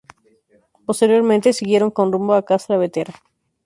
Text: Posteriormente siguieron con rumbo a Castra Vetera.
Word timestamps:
Posteriormente 0.87 1.53
siguieron 1.53 1.91
con 1.91 2.11
rumbo 2.11 2.33
a 2.33 2.43
Castra 2.43 2.75
Vetera. 2.75 3.13